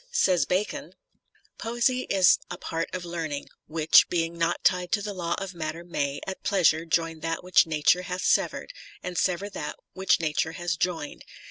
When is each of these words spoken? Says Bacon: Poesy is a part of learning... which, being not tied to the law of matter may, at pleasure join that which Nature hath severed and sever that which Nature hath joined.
Says 0.11 0.47
Bacon: 0.47 0.93
Poesy 1.59 2.07
is 2.09 2.39
a 2.49 2.57
part 2.57 2.89
of 2.91 3.05
learning... 3.05 3.49
which, 3.67 4.09
being 4.09 4.35
not 4.35 4.63
tied 4.63 4.91
to 4.93 5.01
the 5.03 5.13
law 5.13 5.35
of 5.37 5.53
matter 5.53 5.83
may, 5.83 6.19
at 6.25 6.41
pleasure 6.41 6.85
join 6.85 7.19
that 7.19 7.43
which 7.43 7.67
Nature 7.67 8.01
hath 8.01 8.23
severed 8.23 8.73
and 9.03 9.15
sever 9.15 9.47
that 9.51 9.75
which 9.93 10.19
Nature 10.19 10.53
hath 10.53 10.79
joined. 10.79 11.23